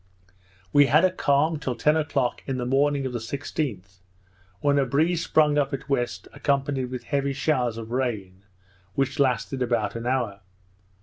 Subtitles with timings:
[0.73, 3.99] We had a calm till ten o'clock in the morning of the 16th,
[4.59, 8.43] when a breeze sprung up at west, accompanied with heavy showers of rain,
[8.95, 10.39] which lasted about an hour.